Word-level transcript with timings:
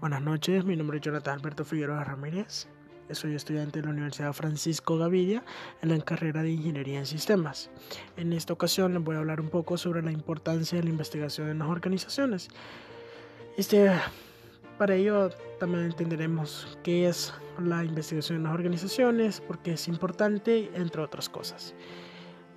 Buenas 0.00 0.22
noches, 0.22 0.64
mi 0.64 0.76
nombre 0.76 0.98
es 0.98 1.02
Jonathan 1.02 1.40
Alberto 1.40 1.64
Figueroa 1.64 2.04
Ramírez. 2.04 2.68
Soy 3.10 3.34
estudiante 3.34 3.80
de 3.80 3.86
la 3.86 3.90
Universidad 3.90 4.32
Francisco 4.32 4.96
Gavidia 4.96 5.42
en 5.82 5.88
la 5.88 5.98
carrera 5.98 6.40
de 6.40 6.52
Ingeniería 6.52 7.00
en 7.00 7.06
Sistemas. 7.06 7.68
En 8.16 8.32
esta 8.32 8.52
ocasión 8.52 8.94
les 8.94 9.02
voy 9.02 9.16
a 9.16 9.18
hablar 9.18 9.40
un 9.40 9.48
poco 9.48 9.76
sobre 9.76 10.00
la 10.02 10.12
importancia 10.12 10.78
de 10.78 10.84
la 10.84 10.90
investigación 10.90 11.48
en 11.48 11.58
las 11.58 11.68
organizaciones. 11.68 12.48
Este, 13.56 13.90
para 14.78 14.94
ello 14.94 15.30
también 15.58 15.86
entenderemos 15.86 16.78
qué 16.84 17.08
es 17.08 17.34
la 17.60 17.82
investigación 17.84 18.38
en 18.38 18.44
las 18.44 18.54
organizaciones, 18.54 19.40
por 19.40 19.58
qué 19.58 19.72
es 19.72 19.88
importante, 19.88 20.70
entre 20.74 21.02
otras 21.02 21.28
cosas. 21.28 21.74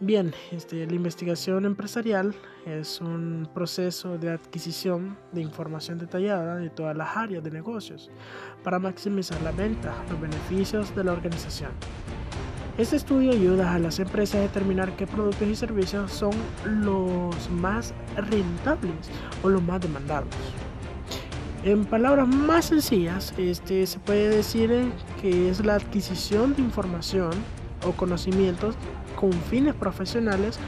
Bien, 0.04 0.34
este, 0.52 0.88
la 0.88 0.96
investigación 0.96 1.64
empresarial 1.64 2.34
es 2.66 3.02
un 3.02 3.48
proceso 3.54 4.18
de 4.18 4.32
adquisición 4.32 5.16
de 5.32 5.42
información 5.42 6.00
detallada 6.00 6.56
de 6.56 6.72
todas 6.72 6.98
las 6.98 7.16
áreas 7.16 7.44
de 7.44 7.52
negocios 7.52 8.10
para 8.64 8.80
maximizar 8.80 9.40
la 9.44 9.52
venta, 9.52 9.94
los 10.10 10.20
beneficios 10.20 10.96
de 10.96 11.04
la 11.04 11.12
organización. 11.12 11.70
Este 12.80 12.96
estudio 12.96 13.32
ayuda 13.32 13.76
a 13.76 13.78
las 13.78 14.00
empresas 14.00 14.38
a 14.38 14.42
determinar 14.42 14.96
qué 14.96 15.06
productos 15.06 15.48
y 15.48 15.56
servicios 15.56 16.12
son 16.12 16.32
los 16.66 17.52
más 17.52 17.94
rentables 18.16 19.08
o 19.44 19.50
los 19.50 19.62
más 19.62 19.82
demandados. 19.82 20.34
En 21.64 21.86
palabras 21.86 22.28
más 22.28 22.66
sencillas, 22.66 23.36
este, 23.38 23.86
se 23.86 24.00
puede 24.00 24.30
decir 24.30 24.92
que 25.22 25.50
es 25.52 25.64
la 25.64 25.76
adquisición 25.76 26.56
de 26.56 26.64
información 26.64 27.30
o 27.86 27.92
conocimientos 27.92 28.76
con 29.16 29.32
fines 29.34 29.76
profesionales 29.76 30.60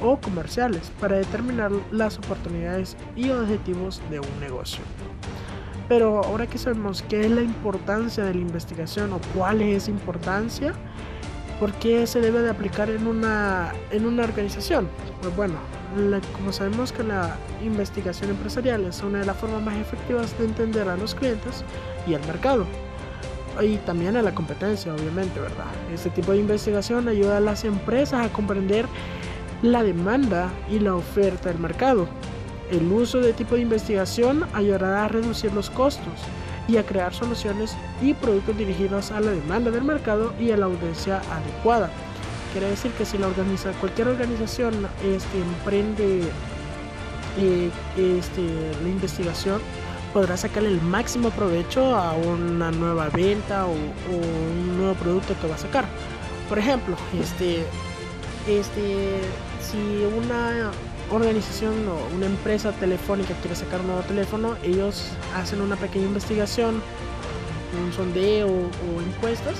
o 0.00 0.18
comerciales 0.18 0.90
para 1.00 1.16
determinar 1.16 1.70
las 1.90 2.18
oportunidades 2.18 2.96
y 3.16 3.30
objetivos 3.30 4.00
de 4.10 4.20
un 4.20 4.40
negocio. 4.40 4.82
Pero 5.88 6.24
ahora 6.24 6.46
que 6.46 6.58
sabemos 6.58 7.02
qué 7.02 7.22
es 7.22 7.30
la 7.30 7.42
importancia 7.42 8.24
de 8.24 8.34
la 8.34 8.40
investigación 8.40 9.12
o 9.12 9.20
cuál 9.34 9.60
es 9.60 9.84
esa 9.84 9.90
importancia, 9.90 10.74
¿por 11.60 11.72
qué 11.74 12.06
se 12.06 12.20
debe 12.20 12.40
de 12.40 12.50
aplicar 12.50 12.90
en 12.90 13.06
una, 13.06 13.72
en 13.90 14.06
una 14.06 14.24
organización? 14.24 14.88
Pues 15.20 15.34
bueno, 15.36 15.54
como 16.32 16.52
sabemos 16.52 16.92
que 16.92 17.02
la 17.02 17.36
investigación 17.62 18.30
empresarial 18.30 18.84
es 18.86 19.02
una 19.02 19.18
de 19.18 19.26
las 19.26 19.36
formas 19.36 19.62
más 19.62 19.76
efectivas 19.76 20.36
de 20.38 20.46
entender 20.46 20.88
a 20.88 20.96
los 20.96 21.14
clientes 21.14 21.64
y 22.06 22.14
al 22.14 22.26
mercado 22.26 22.66
y 23.60 23.76
también 23.78 24.16
a 24.16 24.22
la 24.22 24.34
competencia, 24.34 24.94
obviamente, 24.94 25.40
¿verdad? 25.40 25.66
Este 25.92 26.10
tipo 26.10 26.32
de 26.32 26.38
investigación 26.38 27.08
ayuda 27.08 27.36
a 27.36 27.40
las 27.40 27.64
empresas 27.64 28.24
a 28.24 28.32
comprender 28.32 28.86
la 29.62 29.82
demanda 29.82 30.50
y 30.70 30.78
la 30.78 30.94
oferta 30.94 31.48
del 31.48 31.58
mercado. 31.58 32.08
El 32.70 32.90
uso 32.90 33.18
de 33.18 33.32
tipo 33.32 33.54
de 33.54 33.62
investigación 33.62 34.46
ayudará 34.54 35.04
a 35.04 35.08
reducir 35.08 35.52
los 35.52 35.70
costos 35.70 36.14
y 36.68 36.76
a 36.76 36.86
crear 36.86 37.12
soluciones 37.12 37.76
y 38.00 38.14
productos 38.14 38.56
dirigidos 38.56 39.10
a 39.10 39.20
la 39.20 39.30
demanda 39.32 39.70
del 39.70 39.84
mercado 39.84 40.32
y 40.40 40.50
a 40.52 40.56
la 40.56 40.66
audiencia 40.66 41.20
adecuada. 41.30 41.90
Quiere 42.52 42.68
decir 42.68 42.90
que 42.92 43.04
si 43.04 43.18
la 43.18 43.28
organiza, 43.28 43.72
cualquier 43.72 44.08
organización 44.08 44.74
este, 45.04 45.38
emprende 45.38 46.22
eh, 47.38 47.70
este, 47.96 48.42
la 48.82 48.88
investigación, 48.88 49.60
podrá 50.12 50.36
sacarle 50.36 50.68
el 50.68 50.80
máximo 50.82 51.30
provecho 51.30 51.94
a 51.96 52.12
una 52.12 52.70
nueva 52.70 53.08
venta 53.08 53.66
o, 53.66 53.72
un 53.72 54.76
nuevo 54.76 54.94
producto 54.94 55.34
que 55.40 55.48
va 55.48 55.54
a 55.54 55.58
sacar. 55.58 55.84
Por 56.48 56.58
ejemplo, 56.58 56.96
este, 57.18 57.64
este, 58.46 59.20
si 59.60 60.04
una 60.16 60.70
organización 61.10 61.74
o 61.88 62.14
una 62.14 62.26
empresa 62.26 62.72
telefónica 62.72 63.34
quiere 63.40 63.56
sacar 63.56 63.80
un 63.80 63.88
nuevo 63.88 64.02
teléfono, 64.02 64.56
ellos 64.62 65.08
hacen 65.34 65.60
una 65.60 65.76
pequeña 65.76 66.06
investigación, 66.06 66.82
un 67.82 67.92
sondeo 67.92 68.48
o 68.48 69.00
encuestas 69.00 69.56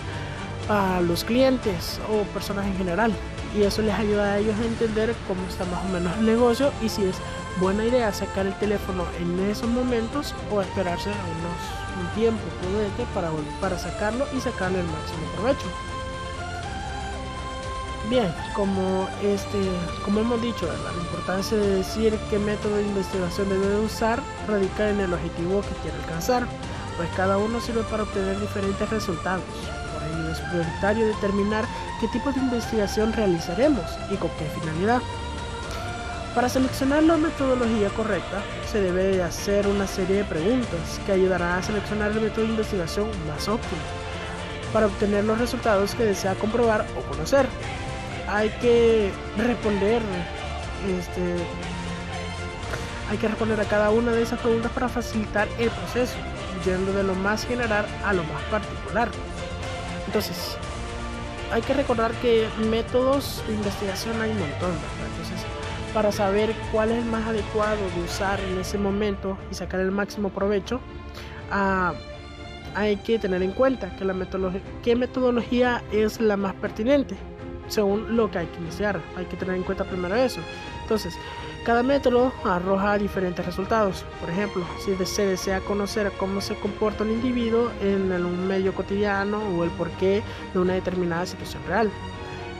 a 0.68 1.00
los 1.00 1.24
clientes 1.24 2.00
o 2.10 2.22
personas 2.32 2.66
en 2.66 2.76
general. 2.76 3.12
Y 3.56 3.62
eso 3.62 3.82
les 3.82 3.94
ayuda 3.94 4.32
a 4.32 4.38
ellos 4.38 4.54
a 4.58 4.64
entender 4.64 5.14
cómo 5.28 5.46
está 5.46 5.64
más 5.66 5.84
o 5.84 5.88
menos 5.88 6.16
el 6.18 6.26
negocio 6.26 6.72
y 6.82 6.88
si 6.88 7.04
es 7.04 7.16
buena 7.58 7.84
idea 7.84 8.12
sacar 8.12 8.46
el 8.46 8.54
teléfono 8.54 9.04
en 9.18 9.38
esos 9.50 9.68
momentos 9.68 10.34
o 10.50 10.60
esperarse 10.60 11.10
unos, 11.10 12.00
un 12.00 12.14
tiempo 12.14 12.42
prudente 12.60 13.04
para, 13.14 13.30
para 13.60 13.78
sacarlo 13.78 14.26
y 14.36 14.40
sacarle 14.40 14.80
el 14.80 14.86
máximo 14.86 15.26
provecho. 15.36 15.66
Bien, 18.10 18.34
como, 18.54 19.08
este, 19.22 19.58
como 20.04 20.20
hemos 20.20 20.42
dicho, 20.42 20.66
la 20.66 21.02
importancia 21.02 21.56
de 21.56 21.76
decir 21.76 22.18
qué 22.30 22.38
método 22.38 22.76
de 22.76 22.82
investigación 22.82 23.48
debe 23.48 23.78
usar 23.80 24.20
radica 24.48 24.90
en 24.90 25.00
el 25.00 25.14
objetivo 25.14 25.62
que 25.62 25.74
quiere 25.82 25.96
alcanzar, 25.98 26.46
pues 26.96 27.08
cada 27.16 27.38
uno 27.38 27.60
sirve 27.60 27.82
para 27.84 28.02
obtener 28.02 28.38
diferentes 28.40 28.90
resultados. 28.90 29.44
Por 29.94 30.02
ello 30.02 30.30
es 30.30 30.40
prioritario 30.40 31.06
determinar 31.06 31.64
qué 32.00 32.08
tipo 32.08 32.32
de 32.32 32.40
investigación 32.40 33.12
realizaremos 33.12 33.84
y 34.10 34.16
con 34.16 34.30
qué 34.30 34.46
finalidad. 34.60 35.00
Para 36.34 36.48
seleccionar 36.48 37.02
la 37.02 37.18
metodología 37.18 37.90
correcta, 37.90 38.42
se 38.70 38.80
debe 38.80 39.22
hacer 39.22 39.66
una 39.66 39.86
serie 39.86 40.16
de 40.16 40.24
preguntas 40.24 40.98
que 41.04 41.12
ayudarán 41.12 41.58
a 41.58 41.62
seleccionar 41.62 42.10
el 42.12 42.22
método 42.22 42.46
de 42.46 42.52
investigación 42.52 43.08
más 43.28 43.48
óptimo 43.48 43.82
para 44.72 44.86
obtener 44.86 45.24
los 45.24 45.38
resultados 45.38 45.94
que 45.94 46.04
desea 46.04 46.34
comprobar 46.34 46.86
o 46.96 47.02
conocer. 47.02 47.46
Hay 48.28 48.48
que 48.62 49.12
responder 49.36 50.00
este, 50.88 51.36
hay 53.10 53.18
que 53.18 53.28
responder 53.28 53.60
a 53.60 53.64
cada 53.64 53.90
una 53.90 54.12
de 54.12 54.22
esas 54.22 54.40
preguntas 54.40 54.72
para 54.72 54.88
facilitar 54.88 55.46
el 55.58 55.68
proceso, 55.68 56.14
yendo 56.64 56.94
de 56.94 57.02
lo 57.02 57.14
más 57.14 57.44
general 57.44 57.84
a 58.06 58.14
lo 58.14 58.24
más 58.24 58.42
particular. 58.44 59.10
Entonces, 60.06 60.56
hay 61.52 61.60
que 61.60 61.74
recordar 61.74 62.12
que 62.22 62.48
métodos 62.70 63.44
de 63.46 63.52
investigación 63.52 64.18
hay 64.22 64.30
un 64.30 64.38
montón, 64.38 64.70
Entonces, 64.70 65.46
para 65.92 66.12
saber 66.12 66.54
cuál 66.70 66.90
es 66.90 66.98
el 66.98 67.04
más 67.04 67.26
adecuado 67.26 67.80
de 67.96 68.02
usar 68.04 68.40
en 68.40 68.58
ese 68.58 68.78
momento 68.78 69.36
y 69.50 69.54
sacar 69.54 69.80
el 69.80 69.90
máximo 69.90 70.30
provecho, 70.30 70.80
ah, 71.50 71.94
hay 72.74 72.96
que 72.96 73.18
tener 73.18 73.42
en 73.42 73.52
cuenta 73.52 73.94
que 73.96 74.04
la 74.04 74.14
metodología, 74.14 74.62
qué 74.82 74.96
metodología 74.96 75.82
es 75.92 76.20
la 76.20 76.36
más 76.36 76.54
pertinente 76.54 77.16
según 77.68 78.16
lo 78.16 78.30
que 78.30 78.38
hay 78.38 78.46
que 78.46 78.58
iniciar. 78.58 79.00
Hay 79.16 79.24
que 79.26 79.36
tener 79.36 79.56
en 79.56 79.62
cuenta 79.62 79.84
primero 79.84 80.14
eso. 80.14 80.40
Entonces, 80.82 81.14
cada 81.64 81.82
método 81.82 82.32
arroja 82.44 82.98
diferentes 82.98 83.44
resultados. 83.44 84.04
Por 84.20 84.30
ejemplo, 84.30 84.64
si 84.84 84.94
se 85.06 85.26
desea 85.26 85.60
conocer 85.60 86.12
cómo 86.18 86.40
se 86.40 86.54
comporta 86.56 87.04
un 87.04 87.10
individuo 87.10 87.70
en 87.80 88.12
un 88.12 88.46
medio 88.46 88.74
cotidiano 88.74 89.40
o 89.56 89.64
el 89.64 89.70
porqué 89.70 90.22
de 90.52 90.58
una 90.58 90.74
determinada 90.74 91.24
situación 91.26 91.62
real. 91.66 91.90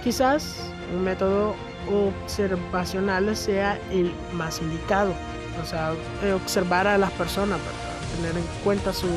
Quizás 0.03 0.71
un 0.94 1.04
método 1.04 1.54
observacional 1.91 3.37
sea 3.37 3.78
el 3.91 4.12
más 4.32 4.60
indicado. 4.60 5.12
O 5.62 5.66
sea, 5.66 5.93
eh, 6.22 6.32
observar 6.32 6.87
a 6.87 6.97
las 6.98 7.10
personas, 7.12 7.59
tener 8.16 8.37
en 8.37 8.44
cuenta 8.65 8.93
su 8.93 9.09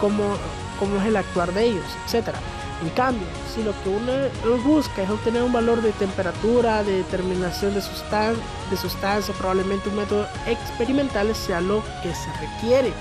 cómo, 0.00 0.36
cómo 0.78 0.96
es 0.96 1.06
el 1.06 1.16
actuar 1.16 1.52
de 1.52 1.64
ellos, 1.64 1.84
etcétera. 2.06 2.38
En 2.82 2.90
cambio, 2.90 3.26
si 3.54 3.62
lo 3.62 3.72
que 3.82 3.88
uno 3.88 4.58
busca 4.62 5.02
es 5.02 5.10
obtener 5.10 5.42
un 5.42 5.52
valor 5.52 5.80
de 5.80 5.92
temperatura, 5.92 6.82
de 6.82 6.98
determinación 6.98 7.72
de, 7.74 7.80
sustan 7.80 8.34
de 8.70 8.76
sustancia, 8.76 9.32
probablemente 9.38 9.88
un 9.88 9.96
método 9.96 10.26
experimental 10.46 11.34
sea 11.34 11.60
lo 11.60 11.82
que 12.02 12.14
se 12.14 12.30
requiere. 12.40 12.92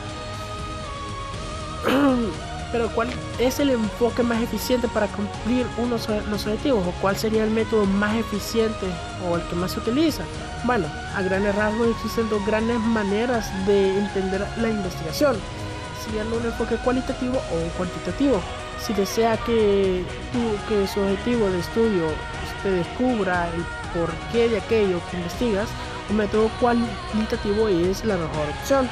Pero 2.74 2.90
¿cuál 2.90 3.08
es 3.38 3.60
el 3.60 3.70
enfoque 3.70 4.24
más 4.24 4.42
eficiente 4.42 4.88
para 4.88 5.06
cumplir 5.08 5.68
unos 5.78 6.10
los 6.10 6.48
objetivos? 6.48 6.86
¿O 6.88 6.92
cuál 7.02 7.16
sería 7.16 7.44
el 7.44 7.52
método 7.52 7.86
más 7.86 8.16
eficiente 8.16 8.88
o 9.30 9.36
el 9.36 9.44
que 9.44 9.56
más 9.56 9.74
se 9.74 9.80
utiliza? 9.80 10.24
Bueno, 10.66 10.88
a 11.16 11.22
grandes 11.22 11.54
rasgos 11.56 11.90
existen 11.90 12.28
dos 12.30 12.44
grandes 12.48 12.80
maneras 12.80 13.48
de 13.68 13.96
entender 14.00 14.46
la 14.58 14.70
investigación, 14.70 15.36
siguiendo 16.04 16.36
un 16.36 16.46
enfoque 16.48 16.76
cualitativo 16.78 17.38
o 17.38 17.78
cuantitativo. 17.78 18.42
Si 18.84 18.92
desea 18.94 19.38
que, 19.38 20.04
que 20.68 20.88
su 20.88 21.00
objetivo 21.00 21.50
de 21.52 21.60
estudio 21.60 22.08
usted 22.58 22.78
descubra 22.78 23.50
el 23.54 23.64
porqué 23.94 24.50
de 24.50 24.58
aquello 24.58 25.00
que 25.12 25.18
investigas, 25.18 25.70
un 26.10 26.18
método 26.18 26.50
cualitativo 26.60 27.68
es 27.68 28.04
la 28.04 28.18
mejor 28.18 28.50
opción. 28.60 28.90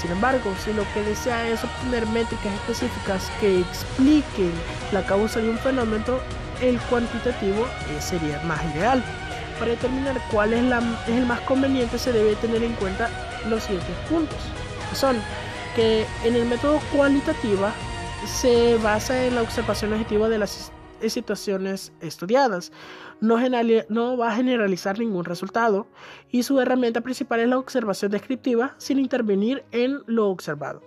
Sin 0.00 0.10
embargo, 0.12 0.54
si 0.64 0.72
lo 0.72 0.84
que 0.94 1.02
desea 1.02 1.48
es 1.48 1.62
obtener 1.62 2.06
métricas 2.06 2.54
específicas 2.54 3.30
que 3.38 3.60
expliquen 3.60 4.52
la 4.92 5.04
causa 5.04 5.40
de 5.40 5.50
un 5.50 5.58
fenómeno, 5.58 6.18
el 6.62 6.78
cuantitativo 6.82 7.66
eh, 7.66 8.00
sería 8.00 8.40
más 8.44 8.62
ideal. 8.74 9.02
Para 9.58 9.72
determinar 9.72 10.18
cuál 10.30 10.54
es, 10.54 10.60
el 11.08 11.26
más 11.26 11.40
conveniente 11.40 11.98
se 11.98 12.12
debe 12.12 12.34
tener 12.36 12.62
en 12.62 12.72
cuenta 12.74 13.10
los 13.48 13.62
siguientes 13.64 13.94
puntos. 14.08 14.38
Son 14.94 15.16
que 15.76 16.06
en 16.24 16.34
el 16.34 16.46
método 16.46 16.80
cualitativa 16.96 17.72
se 18.26 18.76
basa 18.78 19.26
en 19.26 19.34
la 19.34 19.42
observación 19.42 19.92
objetiva 19.92 20.28
de 20.30 20.38
las 20.38 20.72
situaciones 21.08 21.92
estudiadas. 22.00 22.72
No, 23.20 23.38
no, 23.88 24.16
va 24.16 24.32
a 24.32 24.36
generalizar 24.36 24.98
ningún 24.98 25.24
resultado 25.24 25.86
y 26.30 26.42
su 26.42 26.60
herramienta 26.60 27.00
principal 27.00 27.40
es 27.40 27.48
la 27.48 27.58
observación 27.58 28.10
descriptiva 28.10 28.74
sin 28.78 28.98
intervenir 28.98 29.64
en 29.72 30.00
lo 30.06 30.28
observado. 30.28 30.82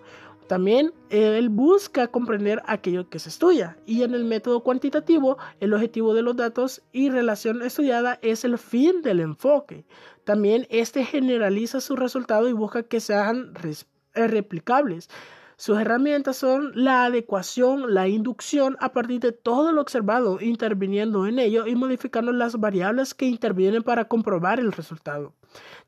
También 0.47 0.93
él 1.09 1.49
busca 1.49 2.07
comprender 2.09 2.61
aquello 2.65 3.09
que 3.09 3.19
se 3.19 3.29
estudia 3.29 3.77
y 3.85 4.03
en 4.03 4.13
el 4.13 4.25
método 4.25 4.61
cuantitativo 4.61 5.37
el 5.59 5.73
objetivo 5.73 6.13
de 6.13 6.21
los 6.21 6.35
datos 6.35 6.81
y 6.91 7.09
relación 7.09 7.61
estudiada 7.61 8.19
es 8.21 8.43
el 8.43 8.57
fin 8.57 9.01
del 9.01 9.19
enfoque. 9.19 9.85
También 10.25 10.67
este 10.69 11.05
generaliza 11.05 11.81
su 11.81 11.95
resultado 11.95 12.49
y 12.49 12.53
busca 12.53 12.83
que 12.83 12.99
sean 12.99 13.53
eh, 13.63 14.27
replicables. 14.27 15.09
Sus 15.55 15.79
herramientas 15.79 16.37
son 16.37 16.71
la 16.75 17.05
adecuación, 17.05 17.93
la 17.93 18.07
inducción 18.07 18.77
a 18.79 18.91
partir 18.91 19.19
de 19.19 19.31
todo 19.31 19.71
lo 19.71 19.81
observado, 19.81 20.39
interviniendo 20.41 21.27
en 21.27 21.39
ello 21.39 21.67
y 21.67 21.75
modificando 21.75 22.31
las 22.31 22.59
variables 22.59 23.13
que 23.13 23.25
intervienen 23.25 23.83
para 23.83 24.07
comprobar 24.07 24.59
el 24.59 24.71
resultado. 24.71 25.33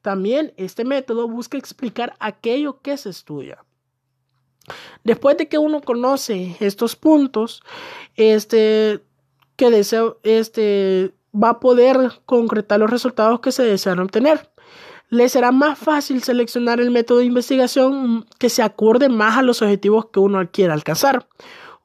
También 0.02 0.54
este 0.58 0.86
método 0.86 1.28
busca 1.28 1.58
explicar 1.58 2.16
aquello 2.20 2.82
que 2.82 2.98
se 2.98 3.10
estudia. 3.10 3.64
Después 5.04 5.38
de 5.38 5.48
que 5.48 5.58
uno 5.58 5.82
conoce 5.82 6.58
estos 6.60 6.96
puntos, 6.96 7.62
este, 8.16 9.04
que 9.56 9.70
desea, 9.70 10.14
este, 10.24 11.14
va 11.34 11.50
a 11.50 11.60
poder 11.60 11.98
concretar 12.26 12.80
los 12.80 12.90
resultados 12.90 13.40
que 13.40 13.52
se 13.52 13.64
desean 13.64 14.00
obtener. 14.00 14.50
Le 15.10 15.30
será 15.30 15.52
más 15.52 15.78
fácil 15.78 16.24
seleccionar 16.24 16.80
el 16.80 16.92
método 16.92 17.20
de 17.20 17.26
investigación 17.26 18.26
que 18.40 18.50
se 18.50 18.64
acorde 18.64 19.10
más 19.10 19.38
a 19.38 19.44
los 19.44 19.62
objetivos 19.62 20.08
que 20.08 20.20
uno 20.20 20.40
quiera 20.52 20.74
alcanzar. 20.74 21.28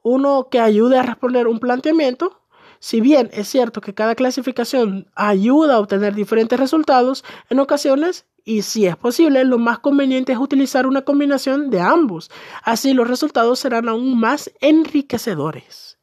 Uno 0.01 0.47
que 0.49 0.59
ayude 0.59 0.97
a 0.97 1.03
responder 1.03 1.47
un 1.47 1.59
planteamiento 1.59 2.41
si 2.81 2.99
bien 2.99 3.29
es 3.31 3.47
cierto 3.47 3.79
que 3.79 3.93
cada 3.93 4.15
clasificación 4.15 5.07
ayuda 5.13 5.75
a 5.75 5.79
obtener 5.79 6.15
diferentes 6.15 6.59
resultados, 6.59 7.23
en 7.51 7.59
ocasiones 7.59 8.25
y 8.43 8.63
si 8.63 8.87
es 8.87 8.95
posible, 8.97 9.43
lo 9.43 9.59
más 9.59 9.77
conveniente 9.77 10.31
es 10.31 10.39
utilizar 10.39 10.87
una 10.87 11.03
combinación 11.03 11.69
de 11.69 11.79
ambos. 11.79 12.31
Así 12.63 12.95
los 12.95 13.07
resultados 13.07 13.59
serán 13.59 13.87
aún 13.87 14.19
más 14.19 14.51
enriquecedores. 14.61 15.99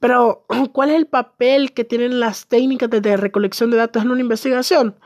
Pero, 0.00 0.46
¿cuál 0.72 0.88
es 0.88 0.96
el 0.96 1.06
papel 1.06 1.74
que 1.74 1.84
tienen 1.84 2.18
las 2.18 2.46
técnicas 2.46 2.88
de 2.88 3.16
recolección 3.18 3.70
de 3.70 3.76
datos 3.76 4.02
en 4.02 4.12
una 4.12 4.22
investigación? 4.22 4.96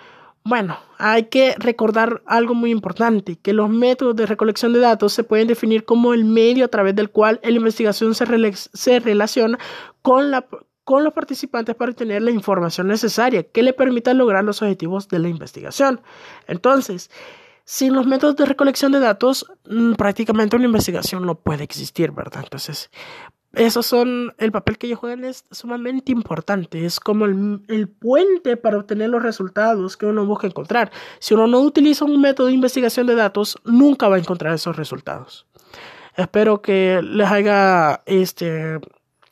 Bueno, 0.43 0.79
hay 0.99 1.25
que 1.25 1.55
recordar 1.59 2.23
algo 2.27 2.55
muy 2.55 2.71
importante, 2.71 3.37
que 3.37 3.53
los 3.53 3.69
métodos 3.69 4.17
de 4.17 4.27
recolección 4.27 4.73
de 4.73 4.81
datos 4.81 5.13
se 5.13 5.23
pueden 5.23 5.49
definir 5.49 5.85
como 5.85 6.15
el 6.15 6.25
medio 6.25 6.65
a 6.65 6.69
través 6.69 6.97
del 6.97 7.11
cual 7.11 7.41
la 7.43 7.51
investigación 7.51 8.15
se, 8.15 8.25
se 8.73 9.01
relaciona 9.01 9.59
con 10.01 10.31
la, 10.31 10.47
con 10.85 11.05
los 11.05 11.13
participantes 11.13 11.75
para 11.75 11.91
obtener 11.91 12.23
la 12.23 12.31
información 12.31 12.89
necesaria 12.89 13.43
que 13.43 13.63
le 13.63 13.75
permita 13.75 14.15
lograr 14.15 14.43
los 14.43 14.63
objetivos 14.63 15.09
de 15.09 15.19
la 15.19 15.29
investigación. 15.29 16.01
Entonces, 16.47 17.11
sin 17.65 17.95
los 17.95 18.07
métodos 18.07 18.35
de 18.37 18.47
recolección 18.47 18.91
de 18.93 18.99
datos, 18.99 19.47
mm, 19.69 19.93
prácticamente 19.93 20.57
una 20.57 20.65
investigación 20.65 21.25
no 21.25 21.37
puede 21.37 21.63
existir, 21.63 22.11
¿verdad? 22.13 22.43
Entonces, 22.43 22.91
esos 23.53 23.85
son, 23.87 24.33
el 24.39 24.53
papel 24.53 24.79
que 24.79 24.87
ellos 24.87 25.01
juegan 25.01 25.25
es 25.25 25.45
sumamente 25.51 26.13
importante, 26.13 26.85
es 26.85 27.01
como 27.01 27.25
el, 27.25 27.63
el, 27.69 27.89
puente 27.89 28.57
para 28.57 28.79
obtener 28.79 29.11
los 29.11 29.23
resultados 29.23 29.97
que 29.97 30.07
uno 30.07 30.25
busca 30.25 30.47
encontrar. 30.47 30.93
Si 31.19 31.35
uno 31.35 31.49
no 31.49 31.61
utiliza 31.61 32.05
un 32.05 32.21
método 32.21 32.47
de 32.47 32.53
investigación 32.53 33.07
de 33.09 33.17
datos, 33.17 33.59
nunca 33.65 34.09
va 34.09 34.17
a 34.17 34.21
encontrar 34.21 34.55
esos 34.55 34.77
resultados. 34.77 35.47
Espero 36.17 36.63
que 36.63 37.01
les 37.03 37.29
haya 37.29 38.03
este 38.07 38.79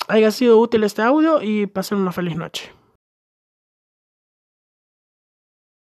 haya 0.08 0.30
sido 0.30 0.58
útil 0.58 0.84
este 0.84 1.02
audio 1.02 1.42
y 1.42 1.66
pasen 1.66 1.98
una 1.98 2.12
feliz 2.12 2.36
noche. 2.36 2.77